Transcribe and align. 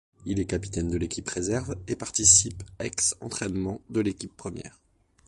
Il 0.25 0.39
est 0.39 0.47
capitaine 0.47 0.89
de 0.89 0.97
l'équipe 0.97 1.29
réserve, 1.29 1.75
et 1.87 1.95
participe 1.95 2.63
aix 2.79 2.89
entraînement 3.19 3.81
de 3.91 3.99
l'équipe 3.99 4.35
première. 4.35 4.79